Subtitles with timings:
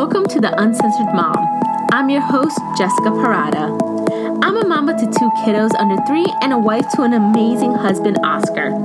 [0.00, 1.36] Welcome to The Uncensored Mom.
[1.92, 3.68] I'm your host, Jessica Parada.
[4.42, 8.16] I'm a mama to two kiddos under three and a wife to an amazing husband,
[8.24, 8.80] Oscar.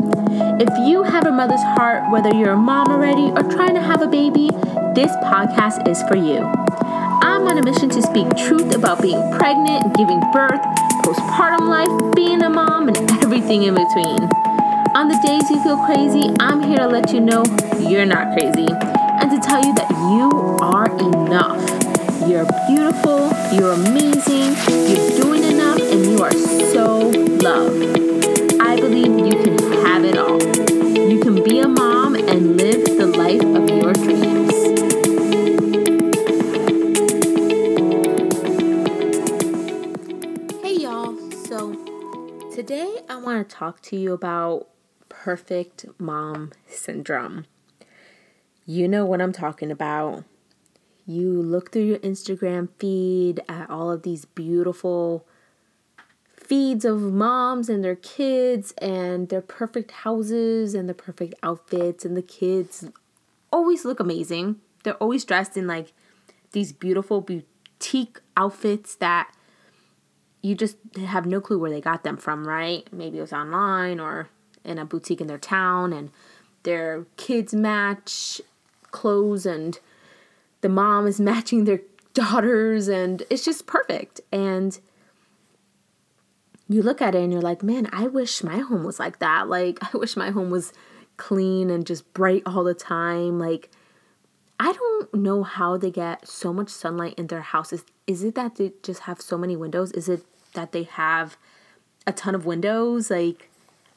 [0.59, 4.01] If you have a mother's heart, whether you're a mom already or trying to have
[4.01, 4.49] a baby,
[4.93, 6.39] this podcast is for you.
[7.23, 10.59] I'm on a mission to speak truth about being pregnant, giving birth,
[11.07, 14.19] postpartum life, being a mom, and everything in between.
[14.91, 17.45] On the days you feel crazy, I'm here to let you know
[17.79, 18.67] you're not crazy
[19.45, 21.61] tell you that you are enough.
[22.27, 24.55] You're beautiful, you're amazing,
[24.89, 27.09] you're doing enough, and you are so
[27.43, 27.85] loved.
[28.59, 30.41] I believe you can have it all.
[30.41, 34.55] You can be a mom and live the life of your dreams.
[40.63, 41.73] Hey y'all, so
[42.51, 44.70] today I want to talk to you about
[45.07, 47.45] perfect mom syndrome.
[48.67, 50.23] You know what I'm talking about.
[51.05, 55.23] You look through your Instagram feed at all of these beautiful
[56.35, 62.17] feeds of moms and their kids and their perfect houses and the perfect outfits and
[62.17, 62.87] the kids
[63.51, 64.56] always look amazing.
[64.84, 65.94] They're always dressed in like
[66.52, 69.31] these beautiful boutique outfits that
[70.42, 72.92] you just have no clue where they got them from, right?
[72.92, 74.30] Maybe it was online or
[74.64, 76.09] in a boutique in their town and
[76.64, 78.42] their kids match
[78.96, 79.80] clothes and
[80.62, 81.82] the mom is matching their
[82.14, 84.22] daughters and it's just perfect.
[84.32, 84.80] And
[86.68, 89.48] you look at it and you're like man i wish my home was like that.
[89.50, 90.74] Like i wish my home was
[91.18, 93.38] clean and just bright all the time.
[93.38, 93.70] Like
[94.60, 97.84] i don't know how they get so much sunlight in their houses.
[98.08, 99.92] Is it that they just have so many windows?
[99.92, 101.38] Is it that they have
[102.08, 103.12] a ton of windows?
[103.12, 103.52] Like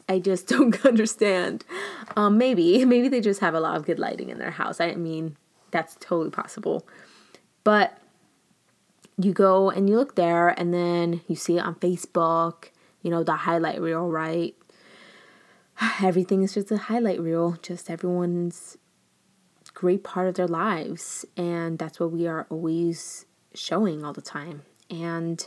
[0.08, 1.64] I just don't understand.
[2.16, 4.80] Um, maybe, maybe they just have a lot of good lighting in their house.
[4.80, 5.36] I mean,
[5.70, 6.86] that's totally possible.
[7.64, 7.98] But
[9.20, 12.70] you go and you look there, and then you see it on Facebook,
[13.02, 14.54] you know, the highlight reel, right?
[16.02, 18.78] Everything is just a highlight reel, just everyone's
[19.74, 21.24] great part of their lives.
[21.36, 24.62] And that's what we are always showing all the time.
[24.90, 25.46] And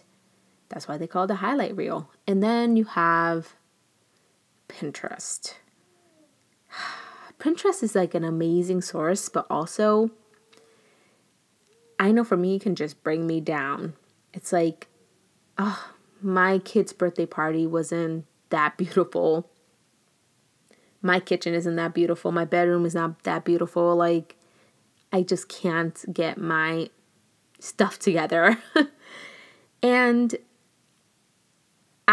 [0.70, 2.10] that's why they call it a highlight reel.
[2.26, 3.56] And then you have
[4.72, 5.56] Pinterest.
[7.40, 10.12] Pinterest is like an amazing source, but also,
[12.00, 13.94] I know for me, it can just bring me down.
[14.34, 14.88] It's like,
[15.58, 19.50] oh, my kid's birthday party wasn't that beautiful.
[21.02, 22.32] My kitchen isn't that beautiful.
[22.32, 23.96] My bedroom is not that beautiful.
[23.96, 24.36] Like,
[25.12, 26.90] I just can't get my
[27.60, 28.58] stuff together.
[29.84, 30.36] and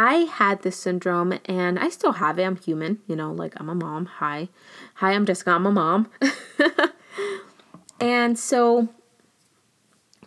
[0.01, 2.45] I had this syndrome and I still have it.
[2.45, 4.07] I'm human, you know, like I'm a mom.
[4.07, 4.49] Hi.
[4.95, 5.51] Hi, I'm Jessica.
[5.51, 6.09] I'm a mom.
[8.01, 8.91] and so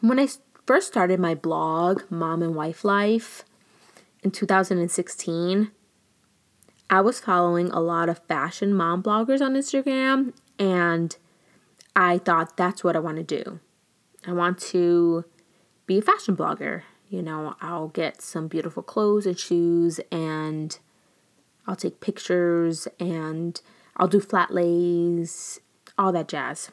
[0.02, 0.28] when I
[0.66, 3.46] first started my blog, Mom and Wife Life,
[4.22, 5.72] in 2016,
[6.90, 11.16] I was following a lot of fashion mom bloggers on Instagram and
[11.96, 13.62] I thought that's what I want to do.
[14.28, 15.24] I want to
[15.86, 20.80] be a fashion blogger you know, I'll get some beautiful clothes and shoes and
[21.68, 23.60] I'll take pictures and
[23.98, 25.60] I'll do flat lays,
[25.98, 26.72] all that jazz.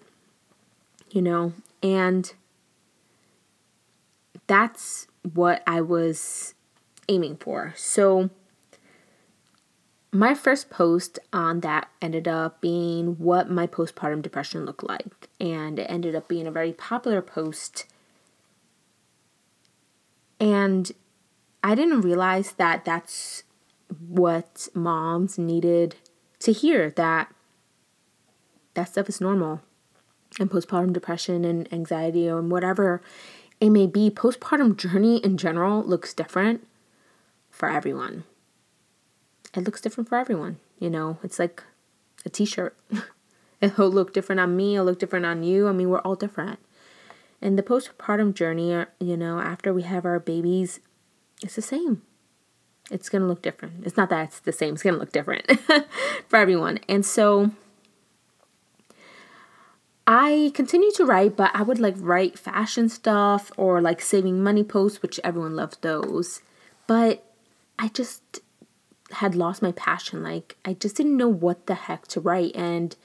[1.11, 2.33] You know, and
[4.47, 6.55] that's what I was
[7.09, 7.75] aiming for.
[7.77, 8.31] So
[10.13, 15.29] my first post on that ended up being what my postpartum depression looked like.
[15.41, 17.87] And it ended up being a very popular post
[20.41, 20.91] and
[21.63, 23.43] I didn't realize that that's
[24.07, 25.97] what moms needed
[26.41, 27.33] to hear that
[28.75, 29.61] that stuff is normal.
[30.39, 33.03] And postpartum depression and anxiety and whatever
[33.61, 36.67] it may be, postpartum journey in general looks different
[37.51, 38.25] for everyone.
[39.55, 40.59] It looks different for everyone.
[40.79, 41.65] You know, it's like
[42.25, 42.77] a t shirt.
[43.61, 45.67] it'll look different on me, it'll look different on you.
[45.67, 46.61] I mean, we're all different.
[47.41, 50.81] And the postpartum journey, uh, you know, after we have our babies,
[51.43, 52.03] it's the same.
[52.91, 53.87] It's going to look different.
[53.87, 55.47] It's not that it's the same, it's going to look different
[56.29, 56.81] for everyone.
[56.89, 57.53] And so
[60.07, 64.65] I continue to write, but I would like write fashion stuff or like saving money
[64.65, 66.41] posts, which everyone loves those.
[66.87, 67.25] But
[67.79, 68.41] I just
[69.13, 70.23] had lost my passion.
[70.23, 72.57] Like, I just didn't know what the heck to write.
[72.57, 72.97] And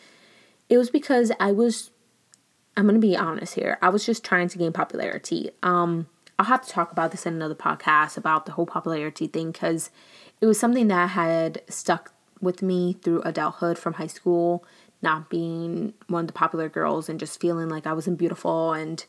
[0.69, 1.91] it was because I was
[2.75, 3.77] I'm going to be honest here.
[3.81, 5.51] I was just trying to gain popularity.
[5.61, 6.07] Um,
[6.39, 9.91] I'll have to talk about this in another podcast about the whole popularity thing because
[10.41, 14.65] it was something that had stuck with me through adulthood from high school,
[15.01, 19.05] not being one of the popular girls and just feeling like I wasn't beautiful and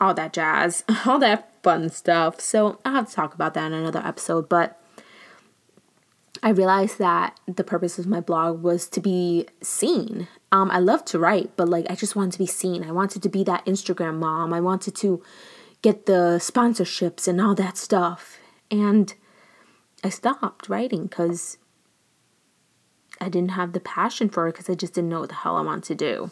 [0.00, 2.40] all that jazz, all that fun stuff.
[2.40, 4.48] So I'll have to talk about that in another episode.
[4.48, 4.80] But
[6.42, 10.26] I realized that the purpose of my blog was to be seen.
[10.50, 12.82] Um, I love to write, but like I just wanted to be seen.
[12.82, 14.52] I wanted to be that Instagram mom.
[14.54, 15.22] I wanted to
[15.82, 18.38] get the sponsorships and all that stuff.
[18.70, 19.12] And
[20.02, 21.58] I stopped writing because
[23.20, 25.56] I didn't have the passion for it because I just didn't know what the hell
[25.56, 26.30] I wanted to do.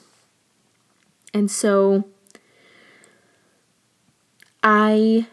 [1.35, 2.05] And so
[4.63, 5.27] I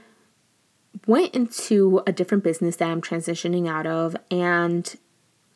[1.08, 4.96] went into a different business that I'm transitioning out of and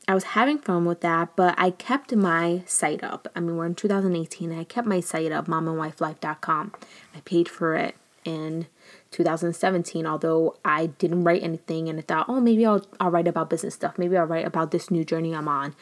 [0.08, 3.28] I was having fun with that, but I kept my site up.
[3.36, 4.52] I mean, we're in 2018.
[4.52, 6.74] I kept my site up, momandwifelife.com.
[7.16, 8.66] I paid for it in
[9.12, 13.52] 2017, although I didn't write anything and I thought, oh, maybe I'll, I'll write about
[13.52, 14.00] business stuff.
[14.00, 15.76] Maybe I'll write about this new journey I'm on.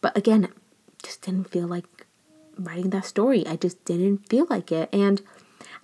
[0.00, 0.48] But again,
[1.00, 2.06] just didn't feel like
[2.58, 3.46] writing that story.
[3.46, 4.88] I just didn't feel like it.
[4.92, 5.22] And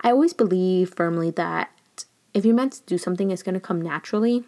[0.01, 1.71] I always believe firmly that
[2.37, 4.43] if you're meant to do something, it's going to come naturally.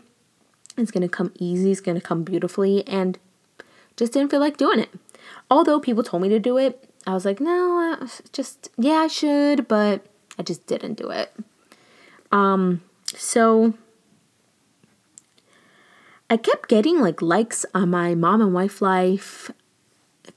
[0.78, 1.72] It's going to come easy.
[1.72, 2.88] It's going to come beautifully.
[2.88, 3.18] And
[3.98, 4.90] just didn't feel like doing it.
[5.50, 9.68] Although people told me to do it, I was like, no, just, yeah, I should,
[9.68, 10.06] but
[10.38, 11.34] I just didn't do it.
[12.32, 12.82] Um,
[13.16, 13.74] so
[16.30, 19.52] I kept getting like likes on my mom and wife life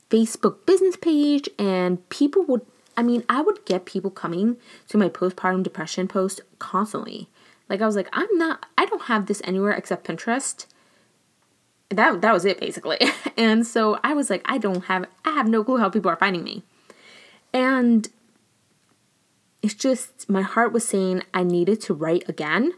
[0.09, 2.63] Facebook business page, and people would,
[2.97, 4.57] I mean, I would get people coming
[4.89, 7.29] to my postpartum depression post constantly.
[7.73, 10.67] Like I was like, I'm not, I don't have this anywhere except Pinterest.
[11.89, 12.99] That that was it basically.
[13.39, 16.17] and so I was like, I don't have, I have no clue how people are
[16.17, 16.65] finding me.
[17.55, 18.11] And
[19.63, 22.75] it's just my heart was saying I needed to write again,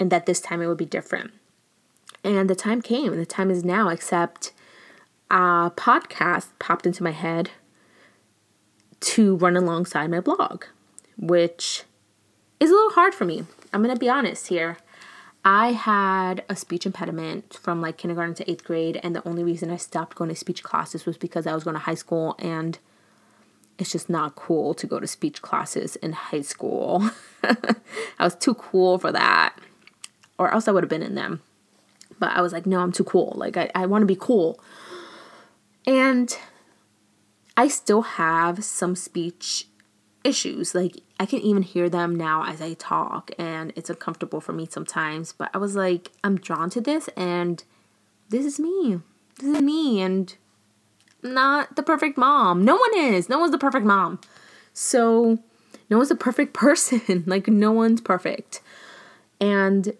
[0.00, 1.32] and that this time it would be different.
[2.24, 3.90] And the time came, and the time is now.
[3.90, 4.52] Except
[5.30, 7.50] a podcast popped into my head
[9.00, 10.64] to run alongside my blog,
[11.18, 11.84] which
[12.58, 13.44] is a little hard for me.
[13.72, 14.78] I'm going to be honest here.
[15.44, 19.70] I had a speech impediment from like kindergarten to eighth grade, and the only reason
[19.70, 22.78] I stopped going to speech classes was because I was going to high school, and
[23.78, 27.10] it's just not cool to go to speech classes in high school.
[27.42, 29.56] I was too cool for that,
[30.38, 31.40] or else I would have been in them.
[32.18, 33.32] But I was like, no, I'm too cool.
[33.36, 34.60] Like, I, I want to be cool.
[35.86, 36.36] And
[37.56, 39.66] I still have some speech
[40.28, 40.74] issues.
[40.74, 44.68] Like I can even hear them now as I talk and it's uncomfortable for me
[44.70, 47.64] sometimes, but I was like I'm drawn to this and
[48.28, 49.00] this is me.
[49.38, 50.34] This is me and
[51.22, 52.64] not the perfect mom.
[52.64, 53.28] No one is.
[53.28, 54.20] No one's the perfect mom.
[54.72, 55.38] So
[55.90, 57.24] no one's the perfect person.
[57.26, 58.60] like no one's perfect.
[59.40, 59.94] And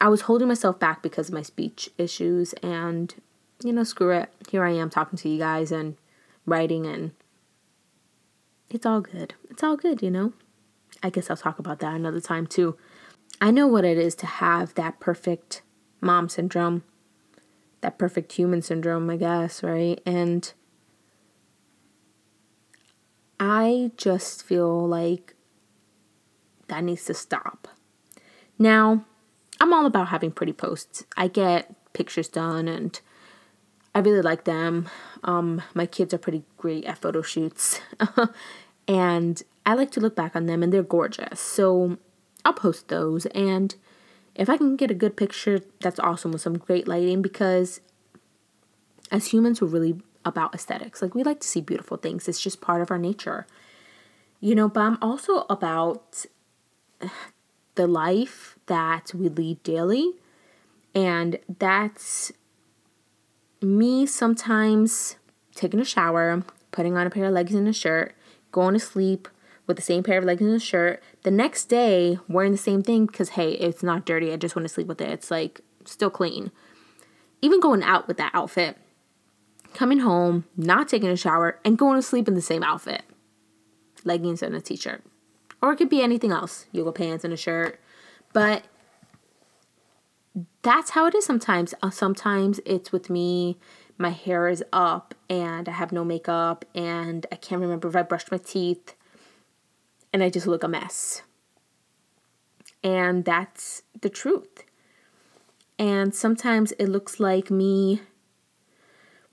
[0.00, 3.14] I was holding myself back because of my speech issues and
[3.64, 4.32] you know, screw it.
[4.48, 5.96] Here I am talking to you guys and
[6.46, 7.10] writing and
[8.70, 9.34] it's all good.
[9.50, 10.32] It's all good, you know?
[11.02, 12.76] I guess I'll talk about that another time too.
[13.40, 15.62] I know what it is to have that perfect
[16.00, 16.82] mom syndrome,
[17.80, 20.00] that perfect human syndrome, I guess, right?
[20.04, 20.52] And
[23.38, 25.34] I just feel like
[26.66, 27.68] that needs to stop.
[28.58, 29.04] Now,
[29.60, 31.04] I'm all about having pretty posts.
[31.16, 33.00] I get pictures done and
[33.98, 34.88] I really like them.
[35.24, 37.80] Um, my kids are pretty great at photo shoots.
[38.88, 41.40] and I like to look back on them and they're gorgeous.
[41.40, 41.98] So
[42.44, 43.26] I'll post those.
[43.26, 43.74] And
[44.36, 47.80] if I can get a good picture, that's awesome with some great lighting because
[49.10, 51.02] as humans, we're really about aesthetics.
[51.02, 53.48] Like we like to see beautiful things, it's just part of our nature.
[54.38, 56.24] You know, but I'm also about
[57.74, 60.12] the life that we lead daily.
[60.94, 62.30] And that's
[63.60, 65.16] me sometimes
[65.54, 68.14] taking a shower, putting on a pair of leggings and a shirt,
[68.52, 69.28] going to sleep
[69.66, 72.82] with the same pair of leggings and a shirt, the next day wearing the same
[72.82, 74.32] thing because hey, it's not dirty.
[74.32, 75.10] I just want to sleep with it.
[75.10, 76.50] It's like still clean.
[77.42, 78.76] Even going out with that outfit,
[79.74, 83.02] coming home, not taking a shower, and going to sleep in the same outfit
[84.04, 85.02] leggings and a t shirt.
[85.60, 87.80] Or it could be anything else yoga pants and a shirt.
[88.32, 88.64] But
[90.62, 91.74] that's how it is sometimes.
[91.82, 93.58] Uh, sometimes it's with me,
[93.96, 98.02] my hair is up and I have no makeup and I can't remember if I
[98.02, 98.94] brushed my teeth
[100.12, 101.22] and I just look a mess.
[102.84, 104.64] And that's the truth.
[105.78, 108.02] And sometimes it looks like me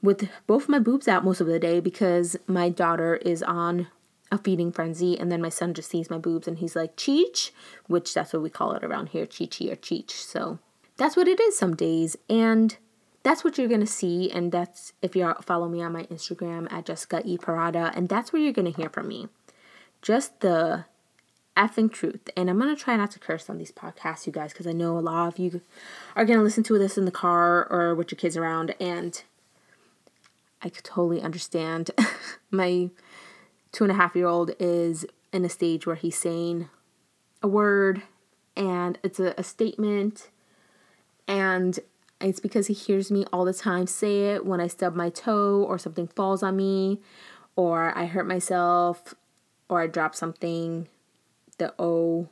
[0.02, 3.88] with both my boobs out most of the day because my daughter is on
[4.32, 7.52] a feeding frenzy and then my son just sees my boobs and he's like cheech
[7.88, 10.60] which that's what we call it around here chichi or cheech so
[10.98, 12.16] that's what it is some days.
[12.30, 12.78] And
[13.24, 14.32] that's what you're gonna see.
[14.32, 17.38] And that's if you follow me on my Instagram at Jessica E.
[17.38, 19.28] Parada, and that's where you're gonna hear from me.
[20.02, 20.86] Just the
[21.58, 22.30] effing truth.
[22.36, 24.98] And I'm to try not to curse on these podcasts, you guys, because I know
[24.98, 25.62] a lot of you
[26.16, 28.76] are to listen to this in the car or with your kids around.
[28.80, 29.22] And
[30.62, 31.92] I could totally understand.
[32.52, 32.90] My
[33.72, 36.70] two and a half year old is in a stage where he's saying
[37.42, 38.04] a word
[38.56, 40.30] and it's a, a statement.
[41.28, 41.80] And
[42.22, 45.64] it's because he hears me all the time say it when I stub my toe
[45.64, 47.02] or something falls on me
[47.56, 49.14] or I hurt myself
[49.70, 50.88] or I drop something
[51.58, 52.28] the O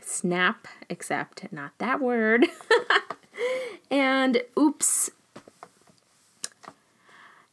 [0.00, 2.46] snap, except not that word.
[3.90, 5.10] and oops.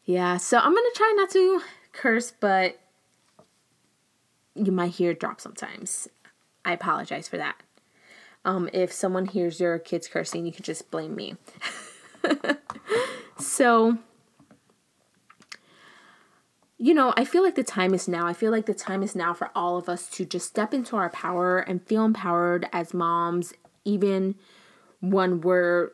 [0.05, 1.61] Yeah, so I'm gonna try not to
[1.91, 2.79] curse, but
[4.55, 6.07] you might hear it drop sometimes.
[6.63, 7.61] I apologize for that.
[8.45, 11.35] Um, if someone hears your kids cursing, you can just blame me.
[13.39, 13.97] so,
[16.77, 18.27] you know, I feel like the time is now.
[18.27, 20.95] I feel like the time is now for all of us to just step into
[20.95, 24.35] our power and feel empowered as moms, even
[25.01, 25.91] when we're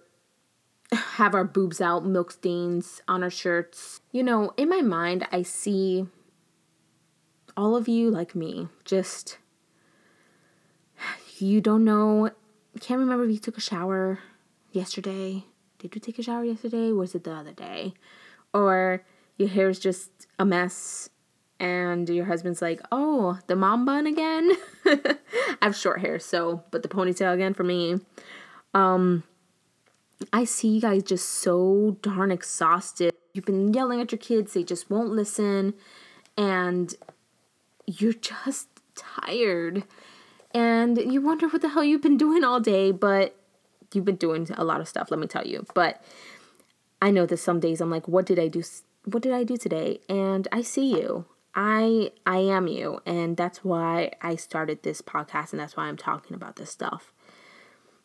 [0.92, 4.02] have our boobs out, milk stains on our shirts.
[4.12, 6.06] You know, in my mind, I see
[7.56, 9.38] all of you like me, just
[11.40, 12.32] you don't know,
[12.80, 14.20] can't remember if you took a shower
[14.72, 15.46] yesterday.
[15.80, 16.92] Did you take a shower yesterday?
[16.92, 17.94] Was it the other day?
[18.54, 19.04] Or
[19.38, 21.10] your hair is just a mess
[21.60, 24.52] and your husband's like, "Oh, the mom bun again."
[24.86, 25.18] I
[25.62, 28.00] have short hair, so but the ponytail again for me.
[28.74, 29.24] Um
[30.32, 33.14] I see you guys just so darn exhausted.
[33.34, 35.74] You've been yelling at your kids, they just won't listen
[36.38, 36.94] and
[37.86, 39.84] you're just tired.
[40.54, 43.36] And you wonder what the hell you've been doing all day, but
[43.94, 45.66] you've been doing a lot of stuff, let me tell you.
[45.74, 46.04] But
[47.02, 48.64] I know that some days I'm like, what did I do
[49.06, 50.00] what did I do today?
[50.08, 51.26] And I see you.
[51.54, 55.98] I I am you and that's why I started this podcast and that's why I'm
[55.98, 57.12] talking about this stuff.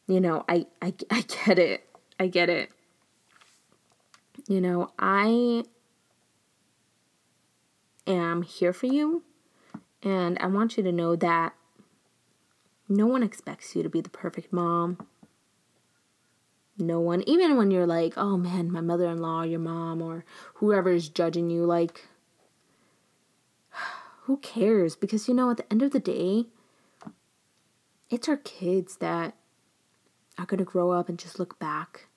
[0.09, 1.89] You know, I I I get it.
[2.19, 2.71] I get it.
[4.49, 5.65] You know, I
[8.07, 9.23] am here for you
[10.03, 11.55] and I want you to know that
[12.89, 14.99] no one expects you to be the perfect mom
[16.79, 20.25] no one, even when you're like, oh man, my mother in law, your mom, or
[20.55, 22.07] whoever is judging you, like,
[24.23, 24.95] who cares?
[24.97, 26.47] Because you know, at the end of the day,
[28.11, 29.35] it's our kids that
[30.39, 32.09] are going to grow up and just look back.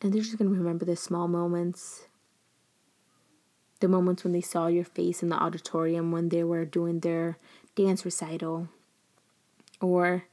[0.00, 2.06] And they're just going to remember the small moments.
[3.80, 7.38] The moments when they saw your face in the auditorium when they were doing their
[7.74, 8.68] dance recital.
[9.80, 10.24] Or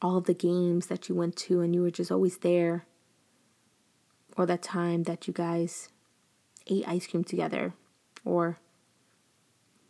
[0.00, 2.86] all the games that you went to and you were just always there.
[4.36, 5.88] Or that time that you guys
[6.66, 7.74] ate ice cream together
[8.24, 8.58] or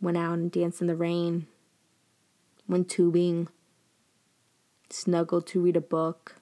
[0.01, 1.47] went out and danced in the rain,
[2.67, 3.47] went tubing,
[4.89, 6.35] snuggled to read a book,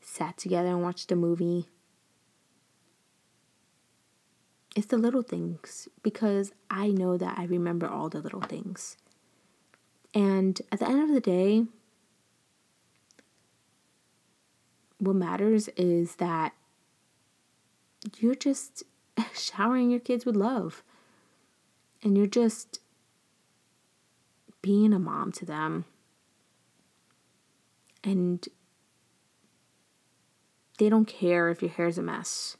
[0.00, 1.68] sat together and watched a movie.
[4.74, 8.96] It's the little things because I know that I remember all the little things.
[10.14, 11.64] And at the end of the day,
[14.98, 16.52] what matters is that
[18.18, 18.82] you're just
[19.34, 20.82] showering your kids with love
[22.02, 22.80] and you're just
[24.60, 25.84] being a mom to them.
[28.04, 28.46] And
[30.78, 32.56] they don't care if your hair's a mess.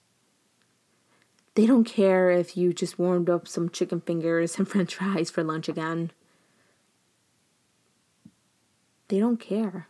[1.54, 5.42] They don't care if you just warmed up some chicken fingers and french fries for
[5.42, 6.12] lunch again.
[9.08, 9.88] They don't care.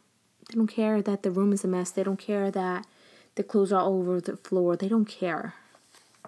[0.49, 1.91] They don't care that the room is a mess.
[1.91, 2.87] They don't care that
[3.35, 4.77] the clothes are all over the floor.
[4.77, 5.55] They don't care.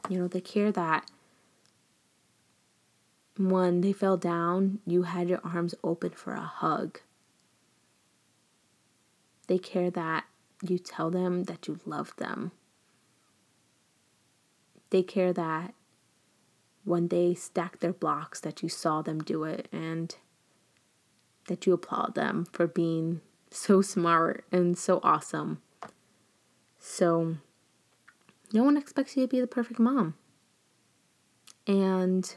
[0.09, 1.11] You know, they care that
[3.37, 7.01] when they fell down, you had your arms open for a hug.
[9.49, 10.25] They care that
[10.63, 12.53] you tell them that you love them.
[14.91, 15.75] They care that
[16.85, 20.15] when they stack their blocks that you saw them do it and
[21.47, 23.21] that you applaud them for being
[23.51, 25.61] so smart and so awesome.
[26.79, 27.37] So,
[28.53, 30.15] no one expects you to be the perfect mom.
[31.67, 32.35] And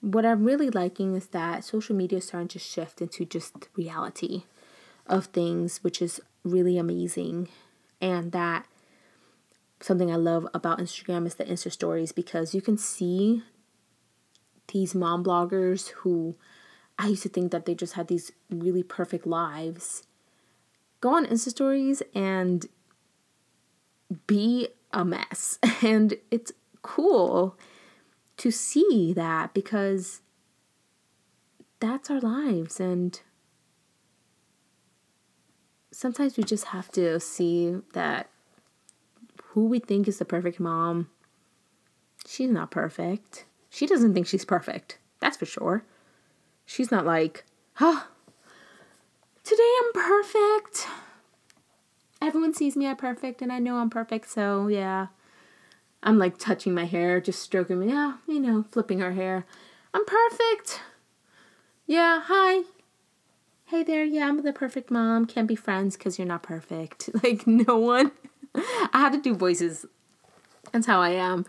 [0.00, 4.44] what I'm really liking is that social media is starting to shift into just reality
[5.06, 7.48] of things, which is really amazing.
[8.00, 8.66] And that
[9.80, 13.42] something I love about Instagram is the Insta stories because you can see
[14.72, 16.36] these mom bloggers who
[17.00, 20.02] I used to think that they just had these really perfect lives.
[21.00, 22.66] Go on Insta stories and
[24.26, 25.58] be a mess.
[25.82, 26.52] And it's
[26.82, 27.56] cool
[28.36, 30.20] to see that because
[31.80, 32.78] that's our lives.
[32.78, 33.18] And
[35.90, 38.28] sometimes we just have to see that
[39.42, 41.08] who we think is the perfect mom,
[42.26, 43.46] she's not perfect.
[43.70, 44.98] She doesn't think she's perfect.
[45.20, 45.84] That's for sure.
[46.70, 48.02] She's not like, huh,
[49.42, 50.86] today I'm perfect.
[52.22, 55.08] Everyone sees me as perfect and I know I'm perfect, so yeah.
[56.04, 59.46] I'm like touching my hair, just stroking me, yeah, you know, flipping her hair.
[59.92, 60.80] I'm perfect.
[61.88, 62.62] Yeah, hi.
[63.64, 65.26] Hey there, yeah, I'm the perfect mom.
[65.26, 67.10] Can't be friends because you're not perfect.
[67.24, 68.12] Like, no one.
[68.54, 69.86] I have to do voices.
[70.70, 71.46] That's how I am.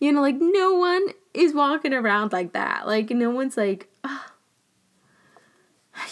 [0.00, 2.88] You know, like, no one is walking around like that.
[2.88, 4.24] Like, no one's like, oh,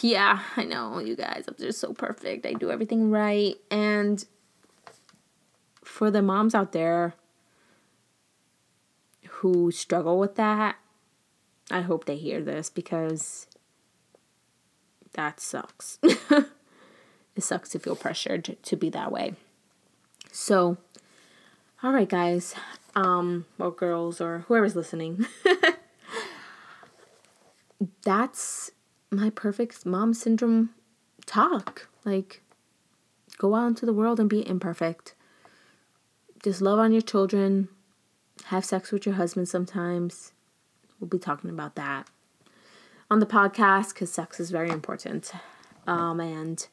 [0.01, 2.47] yeah, I know, you guys, I'm just so perfect.
[2.47, 3.57] I do everything right.
[3.71, 4.25] And
[5.83, 7.15] for the moms out there
[9.29, 10.77] who struggle with that,
[11.71, 13.47] I hope they hear this because
[15.15, 15.99] that sucks.
[16.03, 16.47] it
[17.41, 19.35] sucks to feel pressured to be that way.
[20.31, 20.79] So,
[21.83, 22.55] all right, guys,
[22.95, 25.27] um, or girls, or whoever's listening.
[28.05, 28.71] That's
[29.13, 30.71] my perfect mom syndrome
[31.27, 31.89] talk.
[32.05, 32.43] Like,
[33.39, 35.15] go out into the world and be imperfect.
[36.43, 37.69] Just love on your children.
[38.47, 40.33] Have sex with your husband sometimes.
[40.99, 42.09] We'll be talking about that
[43.11, 45.33] on the podcast because sex is very important.
[45.87, 46.67] Um, and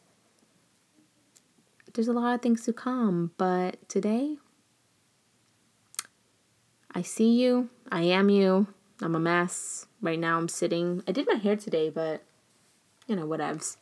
[1.94, 4.38] there's a lot of things to come, but today,
[6.94, 7.70] I see you.
[7.92, 8.68] I am you.
[9.02, 9.86] I'm a mess.
[10.02, 11.04] Right now, I'm sitting.
[11.08, 12.24] I did my hair today, but
[13.10, 13.78] you know, whatevs.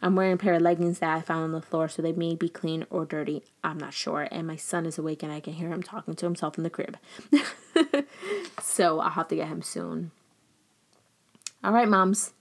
[0.00, 2.36] I'm wearing a pair of leggings that I found on the floor, so they may
[2.36, 3.42] be clean or dirty.
[3.64, 4.28] I'm not sure.
[4.30, 6.70] And my son is awake, and I can hear him talking to himself in the
[6.70, 6.96] crib.
[8.62, 10.12] so I'll have to get him soon.
[11.64, 12.32] All right, moms.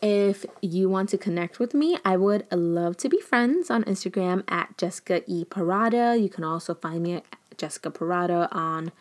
[0.00, 4.44] If you want to connect with me, I would love to be friends on Instagram
[4.48, 5.44] at Jessica E.
[5.44, 6.20] Parada.
[6.20, 7.24] You can also find me at
[7.58, 8.92] Jessica Parada on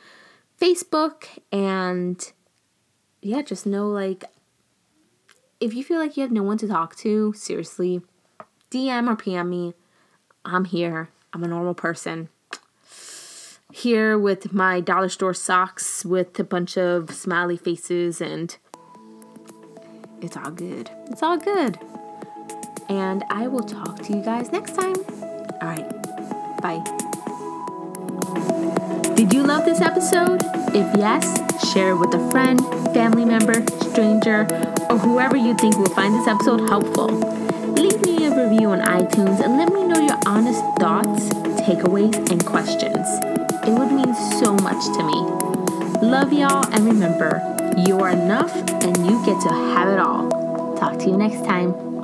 [0.60, 1.26] Facebook.
[1.52, 2.32] And
[3.22, 4.24] yeah, just know like
[5.60, 8.02] if you feel like you have no one to talk to, seriously,
[8.72, 9.74] DM or PM me.
[10.44, 11.10] I'm here.
[11.34, 12.30] I'm a normal person.
[13.72, 18.56] Here with my dollar store socks with a bunch of smiley faces, and
[20.22, 20.89] it's all good.
[21.08, 21.80] It's all good.
[22.88, 24.96] And I will talk to you guys next time.
[25.62, 25.89] All right.
[26.62, 26.84] Bye.
[29.15, 30.41] Did you love this episode?
[30.76, 32.60] If yes, share it with a friend,
[32.94, 34.46] family member, stranger,
[34.89, 37.08] or whoever you think will find this episode helpful.
[37.74, 41.30] Leave me a review on iTunes and let me know your honest thoughts,
[41.62, 43.08] takeaways, and questions.
[43.67, 45.45] It would mean so much to me.
[46.08, 47.41] Love y'all, and remember,
[47.78, 50.30] you are enough and you get to have it all.
[50.78, 51.94] Talk to you next time.